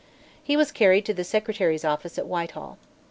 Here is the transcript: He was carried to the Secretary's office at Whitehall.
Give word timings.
He 0.43 0.57
was 0.57 0.71
carried 0.71 1.05
to 1.05 1.13
the 1.13 1.23
Secretary's 1.23 1.85
office 1.85 2.17
at 2.17 2.25
Whitehall. 2.25 2.79